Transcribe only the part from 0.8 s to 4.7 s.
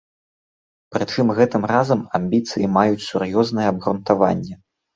Прычым гэтым разам амбіцыі маюць сур'ёзнае абгрунтаванне.